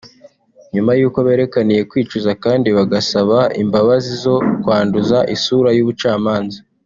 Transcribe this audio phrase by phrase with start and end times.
[0.73, 6.59] nyuma y’uko berekaniye kwicuza kandi bagasaba imbabazi zo kwanduza isura y’ubucamanza